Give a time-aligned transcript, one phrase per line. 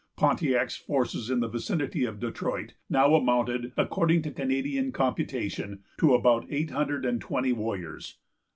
[0.15, 6.47] Pontiac's forces in the vicinity of Detroit now amounted, according to Canadian computation, to about
[6.49, 8.17] eight hundred and twenty warriors.